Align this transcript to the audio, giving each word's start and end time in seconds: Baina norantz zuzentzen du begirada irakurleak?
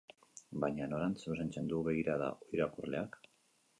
Baina 0.63 0.87
norantz 0.93 1.21
zuzentzen 1.27 1.69
du 1.73 1.81
begirada 1.91 2.31
irakurleak? 2.59 3.21